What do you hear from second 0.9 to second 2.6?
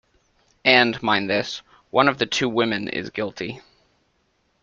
mind this, one of the two